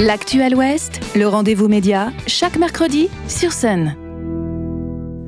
L'actuel 0.00 0.54
Ouest, 0.54 1.00
le 1.16 1.26
rendez-vous 1.26 1.66
média, 1.66 2.12
chaque 2.28 2.56
mercredi 2.56 3.08
sur 3.26 3.52
Sun. 3.52 3.96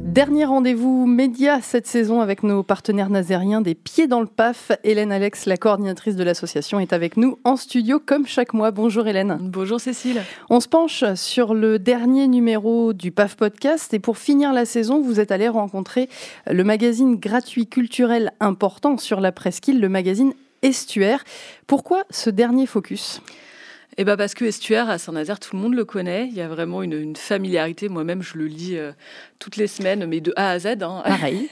Dernier 0.05 0.45
rendez-vous 0.45 1.07
média 1.07 1.61
cette 1.61 1.89
saison 1.89 2.21
avec 2.21 2.45
nos 2.45 2.63
partenaires 2.63 3.11
nazériens 3.11 3.63
des 3.63 3.75
Pieds 3.75 4.07
dans 4.07 4.21
le 4.21 4.29
PAF. 4.29 4.71
Hélène 4.85 5.11
Alex, 5.11 5.47
la 5.47 5.57
coordinatrice 5.57 6.15
de 6.15 6.23
l'association, 6.23 6.79
est 6.79 6.93
avec 6.93 7.17
nous 7.17 7.37
en 7.43 7.57
studio 7.57 7.99
comme 7.99 8.29
chaque 8.29 8.55
mois. 8.55 8.71
Bonjour 8.71 9.09
Hélène. 9.09 9.39
Bonjour 9.41 9.81
Cécile. 9.81 10.23
On 10.51 10.61
se 10.61 10.69
penche 10.69 11.03
sur 11.17 11.53
le 11.53 11.81
dernier 11.81 12.29
numéro 12.29 12.93
du 12.93 13.11
PAF 13.11 13.35
Podcast 13.35 13.93
et 13.93 13.99
pour 13.99 14.19
finir 14.19 14.53
la 14.53 14.67
saison, 14.67 15.01
vous 15.01 15.19
êtes 15.19 15.33
allé 15.33 15.49
rencontrer 15.49 16.09
le 16.49 16.63
magazine 16.63 17.17
gratuit 17.17 17.67
culturel 17.67 18.33
important 18.39 18.99
sur 18.99 19.21
la 19.21 19.33
presqu'île, 19.33 19.81
le 19.81 19.89
magazine 19.89 20.33
Estuaire. 20.63 21.25
Pourquoi 21.67 22.05
ce 22.11 22.31
dernier 22.31 22.67
focus? 22.67 23.21
Eh 23.97 24.05
ben 24.05 24.17
parce 24.17 24.35
que 24.35 24.45
Estuaire 24.45 24.89
à 24.89 24.99
Saint-Nazaire, 24.99 25.41
tout 25.41 25.57
le 25.57 25.63
monde 25.63 25.75
le 25.75 25.85
connaît. 25.85 26.29
Il 26.29 26.35
y 26.35 26.41
a 26.41 26.49
vraiment 26.49 26.83
une, 26.83 27.17
familiarité. 27.17 27.89
Moi-même, 27.89 28.23
je 28.23 28.39
le 28.39 28.47
lis 28.47 28.77
euh, 28.77 28.93
toutes 29.39 29.57
les 29.57 29.67
semaines, 29.67 30.07
mais 30.07 30.21
de 30.21 30.33
A 30.37 30.51
à 30.51 30.59
Z. 30.59 30.67
Hein. 30.67 31.03
Pareil. 31.05 31.49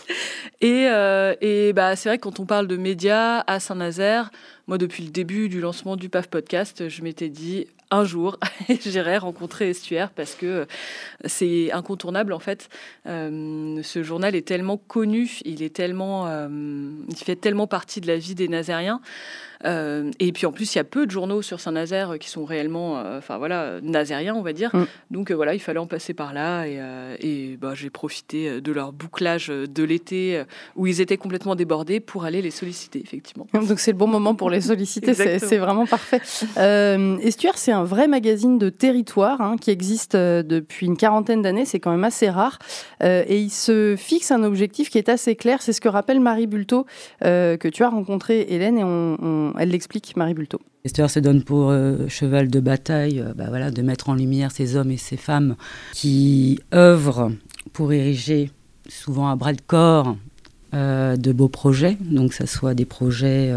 et, 0.60 0.88
euh, 0.88 1.34
et 1.40 1.72
bah, 1.72 1.94
c'est 1.96 2.08
vrai 2.08 2.18
que 2.18 2.22
quand 2.22 2.40
on 2.40 2.46
parle 2.46 2.66
de 2.66 2.76
médias 2.76 3.44
à 3.46 3.60
Saint-Nazaire, 3.60 4.30
moi, 4.66 4.78
depuis 4.78 5.04
le 5.04 5.10
début 5.10 5.48
du 5.48 5.60
lancement 5.60 5.96
du 5.96 6.08
PAF 6.08 6.26
Podcast, 6.26 6.88
je 6.88 7.02
m'étais 7.02 7.28
dit 7.28 7.66
un 7.90 8.04
jour, 8.04 8.38
j'irai 8.68 9.18
rencontrer 9.18 9.70
Estuaire 9.70 10.10
parce 10.10 10.34
que 10.34 10.66
c'est 11.24 11.72
incontournable 11.72 12.32
en 12.32 12.38
fait. 12.38 12.68
Euh, 13.06 13.80
ce 13.82 14.02
journal 14.02 14.34
est 14.34 14.46
tellement 14.46 14.76
connu, 14.76 15.38
il 15.44 15.62
est 15.62 15.74
tellement, 15.74 16.28
il 17.08 17.16
fait 17.16 17.36
tellement 17.36 17.66
partie 17.66 18.00
de 18.00 18.06
la 18.06 18.16
vie 18.16 18.34
des 18.34 18.48
Nazériens. 18.48 19.00
Euh, 19.64 20.10
et 20.18 20.32
puis 20.32 20.46
en 20.46 20.52
plus, 20.52 20.74
il 20.74 20.78
y 20.78 20.80
a 20.80 20.84
peu 20.84 21.06
de 21.06 21.10
journaux 21.10 21.42
sur 21.42 21.60
Saint-Nazaire 21.60 22.18
qui 22.18 22.28
sont 22.28 22.44
réellement, 22.44 22.98
euh, 22.98 23.18
enfin 23.18 23.38
voilà, 23.38 23.80
nazériens, 23.82 24.34
on 24.34 24.42
va 24.42 24.52
dire. 24.52 24.74
Mm. 24.74 24.84
Donc 25.10 25.30
euh, 25.30 25.34
voilà, 25.34 25.54
il 25.54 25.60
fallait 25.60 25.78
en 25.78 25.86
passer 25.86 26.14
par 26.14 26.32
là. 26.32 26.66
Et, 26.66 26.80
et 27.20 27.56
bah, 27.56 27.72
j'ai 27.74 27.90
profité 27.90 28.60
de 28.60 28.72
leur 28.72 28.92
bouclage 28.92 29.48
de 29.48 29.84
l'été 29.84 30.42
où 30.74 30.86
ils 30.86 31.00
étaient 31.00 31.16
complètement 31.16 31.54
débordés 31.54 32.00
pour 32.00 32.24
aller 32.24 32.42
les 32.42 32.50
solliciter, 32.50 33.00
effectivement. 33.02 33.46
Donc 33.52 33.78
c'est 33.78 33.92
le 33.92 33.98
bon 33.98 34.06
moment 34.06 34.34
pour 34.34 34.50
les 34.50 34.60
solliciter, 34.60 35.14
c'est 35.14 35.58
vraiment 35.58 35.86
parfait. 35.86 36.20
Estuaire, 37.22 37.58
c'est 37.58 37.72
un 37.76 37.84
vrai 37.84 38.08
magazine 38.08 38.58
de 38.58 38.68
territoire 38.68 39.40
hein, 39.40 39.56
qui 39.60 39.70
existe 39.70 40.16
depuis 40.16 40.86
une 40.86 40.96
quarantaine 40.96 41.42
d'années. 41.42 41.64
C'est 41.64 41.80
quand 41.80 41.90
même 41.90 42.04
assez 42.04 42.28
rare. 42.28 42.58
et 43.02 43.38
il 43.38 43.50
se 43.50 43.94
fixe 43.96 44.30
un 44.30 44.42
objectif 44.42 44.90
qui 44.90 44.98
est 44.98 45.08
assez 45.08 45.36
clair. 45.36 45.62
C'est 45.62 45.72
ce 45.72 45.80
que 45.80 45.88
rappelle 45.88 46.20
Marie 46.20 46.46
Bulto, 46.46 46.86
que 47.20 47.68
tu 47.68 47.82
as 47.82 47.88
rencontré, 47.88 48.46
Hélène, 48.48 48.78
et 48.78 49.62
elle 49.62 49.70
l'explique, 49.70 50.16
Marie 50.16 50.34
Bulto. 50.34 50.60
Esther 50.86 51.10
se 51.10 51.18
donne 51.18 51.42
pour 51.42 51.70
euh, 51.70 52.06
cheval 52.06 52.48
de 52.48 52.60
bataille 52.60 53.20
euh, 53.20 53.34
bah 53.34 53.46
voilà, 53.48 53.72
de 53.72 53.82
mettre 53.82 54.08
en 54.08 54.14
lumière 54.14 54.52
ces 54.52 54.76
hommes 54.76 54.92
et 54.92 54.96
ces 54.96 55.16
femmes 55.16 55.56
qui 55.92 56.60
œuvrent 56.72 57.32
pour 57.72 57.92
ériger, 57.92 58.52
souvent 58.88 59.28
à 59.28 59.34
bras 59.34 59.52
de 59.52 59.60
corps, 59.60 60.16
euh, 60.74 61.16
de 61.16 61.32
beaux 61.32 61.48
projets, 61.48 61.96
donc 62.00 62.30
que 62.30 62.36
ce 62.36 62.46
soit 62.46 62.74
des 62.74 62.84
projets 62.84 63.52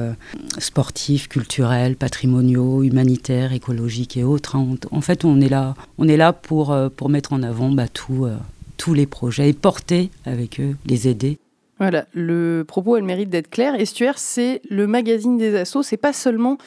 sportifs, 0.58 1.28
culturels, 1.28 1.96
patrimoniaux, 1.96 2.84
humanitaires, 2.84 3.54
écologiques 3.54 4.18
et 4.18 4.24
autres. 4.24 4.56
Hein. 4.56 4.76
En 4.92 5.02
fait, 5.02 5.26
on 5.26 5.42
est 5.42 5.50
là, 5.50 5.76
là 5.98 6.34
pour, 6.34 6.76
mettre 7.10 7.34
en 7.34 7.44
avant 7.44 7.72
bah, 7.72 7.88
tous 7.88 8.94
les 8.94 9.06
projets 9.06 9.50
et 9.50 9.54
porter 9.54 10.10
avec 10.26 10.60
eux, 10.60 10.76
les 10.86 11.08
aider. 11.08 11.40
Voilà, 11.80 12.06
le 12.14 12.66
propos 12.68 12.98
elle 12.98 13.04
mérite 13.04 13.30
d'être 13.30 13.50
clair. 13.50 13.74
Estuaire, 13.76 14.18
c'est 14.20 14.62
le 14.70 14.86
magazine 14.86 15.38
des 15.38 15.56
assos, 15.56 15.82
c'est 15.82 15.98
pas 15.98 16.12
seulement 16.12 16.58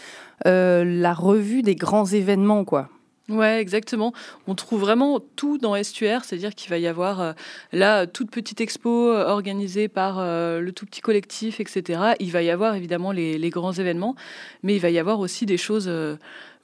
euh, 0.47 0.85
la 0.85 1.13
revue 1.13 1.63
des 1.63 1.77
grands 1.77 2.07
événements, 2.07 2.65
quoi. 2.65 2.89
Ouais, 3.28 3.61
exactement. 3.61 4.12
On 4.47 4.55
trouve 4.55 4.81
vraiment 4.81 5.20
tout 5.37 5.56
dans 5.56 5.77
Estuaire, 5.77 6.25
c'est-à-dire 6.25 6.55
qu'il 6.55 6.70
va 6.70 6.78
y 6.78 6.89
avoir 6.89 7.20
euh, 7.20 7.33
là 7.73 8.06
toute 8.06 8.31
petite 8.31 8.61
expo 8.61 9.09
euh, 9.09 9.27
organisée 9.27 9.89
par 9.89 10.20
le 10.20 10.70
tout 10.73 10.86
petit 10.86 11.01
collectif, 11.01 11.61
etc. 11.61 12.14
Il 12.19 12.33
va 12.33 12.42
y 12.42 12.51
avoir 12.51 12.74
évidemment 12.74 13.13
les, 13.13 13.39
les, 13.39 13.51
grands 13.51 13.73
événements, 13.73 14.17
mais 14.63 14.74
il 14.74 14.80
va 14.80 14.91
y 14.91 14.98
avoir 14.98 15.20
aussi 15.20 15.46
des 15.46 15.57
choses 15.57 15.91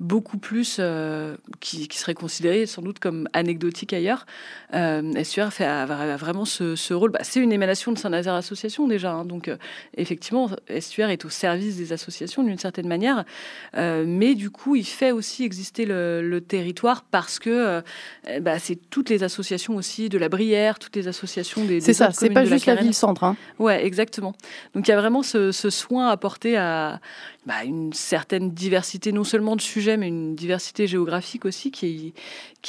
beaucoup 0.00 0.38
plus 0.38 0.76
euh, 0.78 1.36
qui, 1.60 1.88
qui, 1.88 1.98
serait 1.98 2.14
considéré 2.14 2.66
sans 2.66 2.82
doute 2.82 3.00
comme 3.00 3.28
anecdotique 3.32 3.92
ailleurs. 3.92 4.26
Euh, 4.74 5.24
SUR 5.24 5.52
fait, 5.52 5.64
a, 5.64 5.86
vraiment 6.16 6.44
ce, 6.44 6.92
rôle. 6.94 7.10
Bah, 7.10 7.20
c'est 7.22 7.40
une 7.40 7.52
émanation 7.52 7.90
de 7.90 7.98
Saint-Nazaire 7.98 8.34
Association 8.34 8.86
déjà. 8.86 9.12
Hein. 9.12 9.24
donc 9.24 9.48
euh, 9.48 9.56
effectivement, 9.96 10.50
SUR 10.80 11.08
est 11.08 11.24
au 11.24 11.30
service 11.30 11.76
des 11.76 11.92
associations 11.92 12.44
d'une 12.44 12.58
certaine 12.58 12.86
manière. 12.86 13.24
Euh, 13.76 14.04
mais 14.06 14.34
du 14.34 14.50
coup, 14.50 14.76
il 14.76 14.86
fait 14.86 15.10
aussi 15.10 15.44
exister 15.44 15.84
le, 15.84 16.38
territoire 16.46 17.02
parce 17.02 17.40
que 17.40 17.82
bah, 18.40 18.58
c'est 18.60 18.76
toutes 18.76 19.10
les 19.10 19.24
associations 19.24 19.74
aussi 19.74 20.08
de 20.08 20.16
la 20.18 20.28
Brière, 20.28 20.78
toutes 20.78 20.94
les 20.94 21.08
associations 21.08 21.64
des. 21.64 21.80
C'est 21.80 21.92
ça, 21.92 22.12
c'est 22.12 22.30
pas 22.30 22.44
juste 22.44 22.66
la, 22.66 22.76
ville-centre. 22.76 23.24
Hein. 23.24 23.36
Ouais, 23.58 23.84
exactement. 23.84 24.34
Donc 24.74 24.86
il 24.86 24.90
y 24.92 24.94
a 24.94 25.00
vraiment 25.00 25.24
ce, 25.24 25.50
ce 25.50 25.68
soin 25.68 26.08
apporté 26.08 26.56
à 26.56 27.00
bah, 27.48 27.64
une 27.64 27.94
certaine 27.94 28.50
diversité, 28.50 29.10
non 29.10 29.24
seulement 29.24 29.56
de 29.56 29.62
sujets, 29.62 29.87
mais 29.96 30.08
une 30.08 30.34
diversité 30.34 30.86
géographique 30.86 31.44
aussi 31.44 31.70
qui 31.70 32.12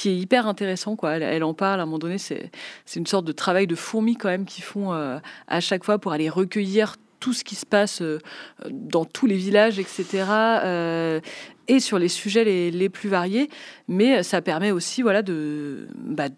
est, 0.06 0.09
hyper 0.09 0.47
intéressant. 0.47 0.97
Elle, 1.03 1.44
en 1.44 1.53
parle 1.53 1.80
à 1.80 1.84
un 1.84 1.85
moment 1.85 2.00
donné, 2.00 2.18
c'est 2.18 2.50
une 2.96 3.07
sorte 3.07 3.25
de 3.25 3.31
travail 3.31 3.68
de 3.68 3.75
fourmi 3.75 4.16
quand 4.16 4.30
même 4.30 4.46
qu'ils 4.46 4.63
font 4.63 4.94
euh, 4.94 5.19
à 5.47 5.59
chaque 5.59 5.84
fois 5.84 6.00
pour 6.00 6.12
aller 6.12 6.30
recueillir 6.30 6.96
tout 7.19 7.34
ce 7.34 7.44
qui 7.44 7.56
se 7.56 7.66
passe 7.66 8.02
euh, 8.02 8.19
dans 8.69 9.06
tous 9.06 9.25
les 9.25 9.35
villages, 9.35 9.78
etc. 9.78 10.25
Euh, 10.30 11.19
et 11.68 11.80
sur 11.80 12.00
les 12.00 12.07
sujets 12.07 12.44
les, 12.72 12.90
plus 12.90 13.09
variés. 13.09 13.50
Mais 13.88 14.24
ça 14.24 14.41
permet 14.41 14.72
aussi 14.72 15.01
voilà, 15.01 15.22
de... 15.22 15.88
Bah, 15.96 16.30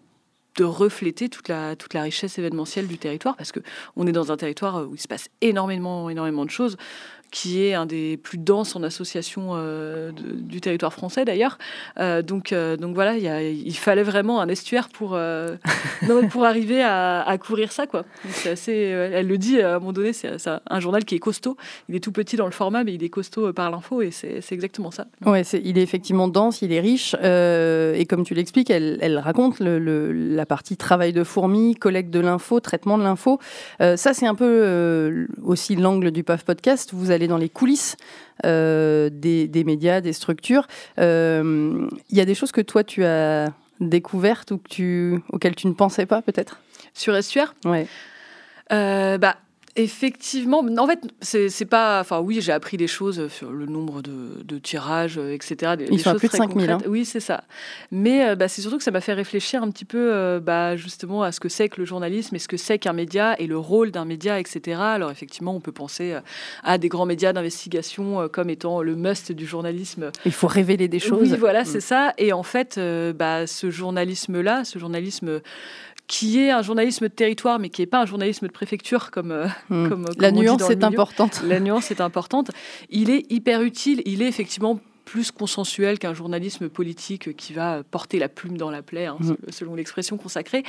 de 0.56 0.64
refléter 0.64 1.30
toute 1.30 1.48
la, 1.48 1.76
toute 1.76 1.94
la 1.94 2.02
richesse 2.02 2.38
événementielle 2.38 2.86
du 2.86 2.98
territoire, 2.98 3.36
parce 3.36 3.52
qu'on 3.52 4.06
est 4.06 4.12
dans 4.12 4.32
un 4.32 4.36
territoire 4.36 4.86
où 4.86 4.94
il 4.94 5.00
se 5.00 5.08
passe 5.08 5.30
énormément, 5.40 6.10
énormément 6.10 6.44
de 6.44 6.50
choses 6.50 6.76
qui 7.32 7.64
est 7.64 7.72
un 7.72 7.86
des 7.86 8.18
plus 8.18 8.38
denses 8.38 8.76
en 8.76 8.82
association 8.82 9.52
euh, 9.54 10.12
du 10.12 10.60
territoire 10.60 10.92
français 10.92 11.24
d'ailleurs. 11.24 11.58
Euh, 11.98 12.20
donc, 12.20 12.52
euh, 12.52 12.76
donc 12.76 12.94
voilà, 12.94 13.16
il 13.16 13.76
fallait 13.76 14.02
vraiment 14.02 14.40
un 14.40 14.48
estuaire 14.48 14.90
pour, 14.90 15.18
pour 16.30 16.44
arriver 16.44 16.82
à, 16.82 17.36
courir 17.40 17.72
ça. 17.72 17.86
Quoi. 17.86 18.04
assez, 18.46 18.72
elle 18.72 19.26
le 19.26 19.38
dit 19.38 19.60
à 19.60 19.76
un 19.76 19.78
moment 19.78 19.92
donné, 19.92 20.12
c'est 20.12 20.30
un 20.46 20.80
journal 20.80 21.04
qui 21.04 21.14
est 21.14 21.18
costaud. 21.18 21.56
Il 21.88 21.96
est 21.96 22.00
tout 22.00 22.12
petit 22.12 22.36
dans 22.36 22.44
le 22.44 22.52
format, 22.52 22.84
mais 22.84 22.92
il 22.94 23.02
est 23.02 23.08
costaud 23.08 23.52
par 23.54 23.70
l'info 23.70 24.02
et 24.02 24.10
c'est 24.10 24.52
exactement 24.52 24.90
ça. 24.90 25.06
Ouais, 25.24 25.40
il 25.42 25.78
est 25.78 25.82
effectivement 25.82 26.28
dense, 26.28 26.60
il 26.60 26.72
est 26.72 26.80
riche. 26.80 27.14
et 27.14 28.06
comme 28.06 28.24
tu 28.24 28.34
l'expliques, 28.34 28.70
elle, 28.70 28.98
elle, 29.00 29.18
raconte 29.18 29.58
le, 29.58 30.12
la 30.12 30.44
partie 30.44 30.76
travail 30.76 31.14
de 31.14 31.24
fourmi, 31.24 31.76
collecte 31.76 32.10
de 32.10 32.20
l'info, 32.20 32.60
traitement 32.60 32.98
de 32.98 33.04
l'info. 33.04 33.40
ça, 33.80 33.96
c'est 33.96 34.26
un 34.26 34.34
peu 34.34 35.26
aussi 35.42 35.76
l'angle 35.76 36.10
du 36.10 36.24
PAF 36.24 36.44
Podcast. 36.44 36.90
Vous 36.92 37.10
allez 37.10 37.21
dans 37.26 37.36
les 37.38 37.48
coulisses 37.48 37.96
euh, 38.44 39.10
des, 39.12 39.64
médias, 39.64 40.00
des 40.00 40.12
structures. 40.12 40.66
Euh, 40.98 41.86
il 42.10 42.16
y 42.16 42.20
a 42.20 42.24
des 42.24 42.34
choses 42.34 42.52
que 42.52 42.60
toi, 42.60 42.84
tu 42.84 43.04
as 43.04 43.52
découvertes 43.80 44.50
ou 44.50 44.58
que 44.58 44.68
tu, 44.68 45.18
auxquelles 45.30 45.54
tu 45.54 45.66
ne 45.66 45.72
pensais 45.72 46.06
pas, 46.06 46.22
peut-être? 46.22 46.58
Sur 46.94 47.14
Estuaire 47.16 47.54
Ouais. 47.64 47.86
Euh, 48.72 49.18
bah, 49.18 49.36
Effectivement, 49.74 50.62
en 50.78 50.86
fait, 50.86 51.00
c'est 51.22 51.64
pas. 51.64 52.00
Enfin, 52.00 52.20
oui, 52.20 52.42
j'ai 52.42 52.52
appris 52.52 52.76
des 52.76 52.86
choses 52.86 53.28
sur 53.28 53.52
le 53.52 53.64
nombre 53.64 54.02
de, 54.02 54.58
tirages, 54.58 55.16
euh, 55.16 55.32
etc. 55.32 55.76
Des, 55.78 55.86
Il 55.90 55.98
faut 55.98 56.12
plus 56.12 56.28
de 56.28 56.34
5000. 56.34 56.70
Hein. 56.70 56.78
Oui, 56.86 57.06
c'est 57.06 57.20
ça. 57.20 57.44
Mais 57.90 58.28
euh, 58.28 58.36
bah, 58.36 58.48
c'est 58.48 58.60
surtout 58.60 58.76
que 58.76 58.84
ça 58.84 58.90
m'a 58.90 59.00
fait 59.00 59.14
réfléchir 59.14 59.62
un 59.62 59.70
petit 59.70 59.86
peu, 59.86 60.12
euh, 60.12 60.40
bah, 60.40 60.76
justement, 60.76 61.22
à 61.22 61.32
ce 61.32 61.40
que 61.40 61.48
c'est 61.48 61.70
que 61.70 61.80
le 61.80 61.86
journalisme 61.86 62.36
et 62.36 62.38
ce 62.38 62.48
que 62.48 62.58
c'est 62.58 62.78
qu'un 62.78 62.92
média 62.92 63.34
et 63.40 63.46
le 63.46 63.56
rôle 63.56 63.92
d'un 63.92 64.04
média, 64.04 64.38
etc. 64.38 64.78
Alors, 64.78 65.10
effectivement, 65.10 65.56
on 65.56 65.60
peut 65.60 65.72
penser 65.72 66.16
à 66.64 66.76
des 66.76 66.90
grands 66.90 67.06
médias 67.06 67.32
d'investigation 67.32 68.28
comme 68.28 68.50
étant 68.50 68.82
le 68.82 68.94
must 68.94 69.32
du 69.32 69.46
journalisme. 69.46 70.12
Il 70.26 70.32
faut 70.32 70.48
révéler 70.48 70.88
des 70.88 70.98
choses. 70.98 71.32
Oui, 71.32 71.38
voilà, 71.38 71.64
c'est 71.64 71.78
mm. 71.78 71.80
ça. 71.80 72.12
Et 72.18 72.34
en 72.34 72.42
fait, 72.42 72.78
bah, 73.16 73.46
ce 73.46 73.70
journalisme-là, 73.70 74.64
ce 74.64 74.78
journalisme 74.78 75.40
qui 76.12 76.40
est 76.40 76.50
un 76.50 76.60
journalisme 76.60 77.08
de 77.08 77.12
territoire, 77.12 77.58
mais 77.58 77.70
qui 77.70 77.80
n'est 77.80 77.86
pas 77.86 78.02
un 78.02 78.06
journalisme 78.06 78.46
de 78.46 78.52
préfecture 78.52 79.10
comme, 79.10 79.32
euh, 79.32 79.46
hmm. 79.70 79.88
comme, 79.88 80.06
la 80.18 80.30
nuance 80.32 80.70
est 80.70 80.84
importante. 80.84 81.42
La 81.46 81.60
nuance 81.60 81.90
est 81.90 82.00
importante. 82.00 82.50
Il 82.90 83.10
est 83.10 83.30
hyper 83.30 83.62
utile. 83.62 84.02
Il 84.04 84.22
est 84.22 84.28
effectivement 84.28 84.80
plus 85.12 85.30
consensuel 85.30 85.98
qu'un 85.98 86.14
journalisme 86.14 86.70
politique 86.70 87.36
qui 87.36 87.52
va 87.52 87.82
porter 87.82 88.18
la 88.18 88.30
plume 88.30 88.56
dans 88.56 88.70
la 88.70 88.80
plaie, 88.80 89.04
hein, 89.04 89.18
hmm. 89.20 89.34
selon 89.50 89.74
l'expression 89.74 90.16
consacrée. 90.16 90.62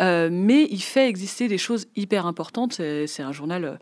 Euh, 0.00 0.30
mais 0.32 0.66
il 0.68 0.82
fait 0.82 1.08
exister 1.08 1.46
des 1.46 1.58
choses 1.58 1.86
hyper 1.94 2.26
importantes. 2.26 2.72
C'est 2.72 3.22
un 3.22 3.30
journal 3.30 3.64
euh, 3.64 3.74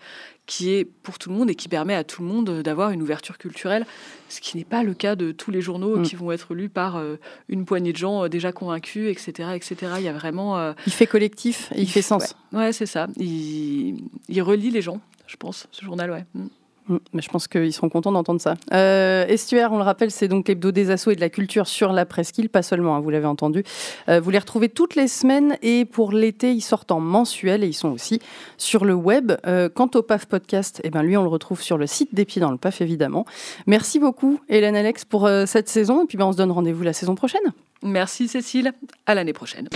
qui 0.44 0.69
est 0.69 0.85
pour 0.85 1.19
tout 1.19 1.31
le 1.31 1.37
monde 1.37 1.49
et 1.49 1.55
qui 1.55 1.67
permet 1.70 1.94
à 1.94 2.05
tout 2.05 2.20
le 2.20 2.29
monde 2.29 2.61
d'avoir 2.61 2.91
une 2.91 3.00
ouverture 3.00 3.38
culturelle, 3.38 3.87
ce 4.29 4.43
qui 4.43 4.59
n'est 4.59 4.67
pas 4.67 4.82
le 4.82 4.93
cas 4.93 5.17
de 5.17 5.32
tous 5.32 5.50
les 5.50 5.62
journaux 5.62 5.97
mm. 5.97 6.03
qui 6.03 6.15
vont 6.15 6.31
être 6.31 6.53
lus 6.53 6.69
par 6.69 6.97
euh, 6.97 7.17
une 7.49 7.65
poignée 7.65 7.94
de 7.94 7.97
gens 7.97 8.29
déjà 8.29 8.53
convaincus, 8.53 9.11
etc., 9.11 9.49
etc. 9.55 9.93
Il 9.97 10.05
y 10.05 10.08
a 10.08 10.12
vraiment. 10.12 10.75
Il 10.87 10.93
fait 10.93 11.06
collectif, 11.06 11.73
et 11.75 11.81
il, 11.81 11.88
fait 11.88 12.03
sens. 12.03 12.37
Ouais, 12.53 12.75
c'est 12.75 12.85
ça. 12.85 13.06
Il, 13.17 14.43
relie 14.43 14.70
les 14.70 14.82
gens, 14.82 15.00
je 15.26 15.37
pense, 15.37 15.69
ce 15.73 15.82
journal, 15.82 16.11
ouais. 16.11 16.26
Mm. 16.35 16.49
Mm, 16.93 16.99
mais 17.15 17.23
je 17.23 17.29
pense 17.29 17.49
qu'ils 17.49 17.73
seront 17.73 17.89
contents 17.89 18.12
d'entendre 18.12 18.41
ça. 18.41 18.55
Euh, 18.73 19.27
Estuaire, 19.27 19.73
on 19.73 19.79
le 19.79 19.85
rappelle, 19.85 20.11
c'est 20.11 20.29
donc 20.29 20.49
l'hebdo 20.49 20.73
des 20.73 20.91
assauts 20.91 21.11
et 21.11 21.17
de 21.17 21.21
la 21.21 21.31
culture 21.31 21.67
sur 21.67 21.93
la 21.93 22.05
presqu'île, 22.06 22.49
pas 22.49 22.62
seulement, 22.62 22.97
hein, 22.97 23.00
vous 23.00 23.11
l'avez 23.11 23.27
entendu. 23.27 23.65
Euh, 24.09 24.21
vous 24.21 24.31
les 24.31 24.39
retrouvez 24.39 24.69
toutes 24.69 24.94
les 24.94 25.09
semaines 25.09 25.56
et 25.62 25.85
pour 25.85 26.12
l'été, 26.12 26.53
ils 26.53 26.61
sortent 26.61 26.93
en 26.93 27.00
mensuel 27.00 27.65
et 27.65 27.67
ils 27.67 27.75
sont 27.75 27.91
aussi 27.91 28.21
sur 28.59 28.85
le 28.85 28.94
web. 28.94 29.33
Euh, 29.47 29.69
quant 29.69 29.91
au 29.94 30.03
PAF 30.03 30.27
podcast, 30.27 30.81
eh 30.85 30.91
ben, 30.91 31.03
lui, 31.03 31.17
on 31.17 31.23
le 31.23 31.29
retrouve 31.29 31.62
sur 31.62 31.79
le 31.79 31.87
site 31.87 32.15
des 32.15 32.25
Pieds 32.25 32.41
dans 32.41 32.50
le 32.50 32.59
PAF, 32.59 32.81
évidemment. 32.81 33.25
Merci 33.67 33.99
beaucoup, 33.99 34.41
Hélène 34.49 34.77
Alex, 34.77 35.05
pour 35.05 35.27
euh, 35.27 35.47
cette 35.47 35.69
saison. 35.69 36.05
Et 36.05 36.06
puis, 36.06 36.19
ben, 36.19 36.27
on 36.27 36.33
se 36.33 36.37
donne 36.37 36.53
rendez-vous 36.53 36.83
la 36.83 36.93
saison 36.93 37.15
prochaine. 37.15 37.41
Merci, 37.83 38.29
Cécile. 38.29 38.73
À 39.06 39.15
l'année 39.15 39.33
prochaine. 39.33 39.69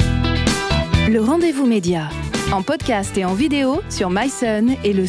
Le 1.08 1.20
rendez-vous 1.20 1.66
média, 1.66 2.08
en 2.52 2.62
podcast 2.62 3.16
et 3.16 3.24
en 3.24 3.34
vidéo 3.34 3.80
sur 3.90 4.10
myson 4.10 4.76
et 4.84 4.92
le. 4.92 5.06